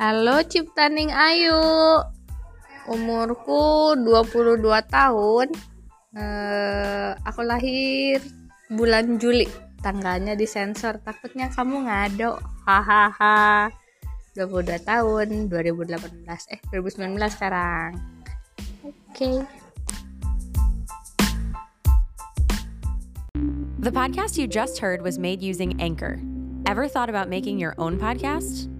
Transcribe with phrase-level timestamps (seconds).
[0.00, 1.60] Halo Ciptaning Ayu.
[2.88, 5.52] Umurku 22 tahun.
[6.16, 8.24] Uh, Aku lahir
[8.72, 9.44] bulan Juli.
[9.84, 12.40] Tanggalnya disensor Takutnya kamu ngado.
[12.64, 13.68] Hahaha.
[14.32, 18.00] 22 tahun 2018 Eh 2019 sekarang.
[18.80, 18.96] Oke.
[19.12, 19.36] Okay.
[23.84, 26.16] The podcast you just heard was made using Anchor.
[26.64, 28.79] Ever thought about making your own podcast?